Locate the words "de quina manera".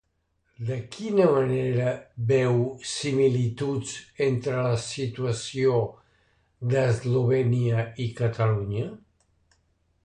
0.67-1.91